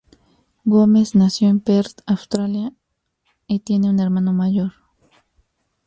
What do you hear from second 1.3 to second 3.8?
en Perth, Australia, y